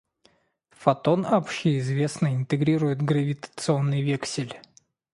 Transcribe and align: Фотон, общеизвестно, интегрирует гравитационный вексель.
Фотон, 0.71 1.27
общеизвестно, 1.27 2.33
интегрирует 2.33 3.03
гравитационный 3.03 4.01
вексель. 4.01 4.59